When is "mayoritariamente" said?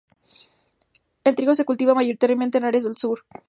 1.99-2.57